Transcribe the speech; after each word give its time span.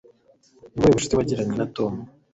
Ni 0.73 0.79
ubuhe 0.79 0.91
bucuti 0.93 1.17
wagiranye 1.17 1.55
na 1.57 1.67
Tom? 1.75 1.93